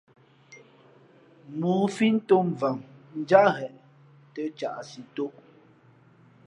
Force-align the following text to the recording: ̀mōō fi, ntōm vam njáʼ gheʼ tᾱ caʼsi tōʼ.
̀mōō 1.57 1.85
fi, 1.95 2.07
ntōm 2.15 2.47
vam 2.59 2.79
njáʼ 3.21 3.47
gheʼ 3.55 3.71
tᾱ 4.33 4.41
caʼsi 4.59 5.01
tōʼ. 5.15 5.33